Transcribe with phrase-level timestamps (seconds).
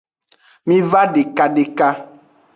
[0.67, 1.89] Miva deka deka.